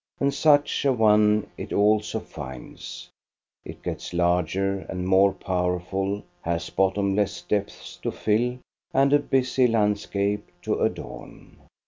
[0.19, 3.07] And such a one it also finds;
[3.63, 8.57] it gets larger and more powerful, has bottomless depths to fill,
[8.95, 11.57] and a busy landscape to adorn.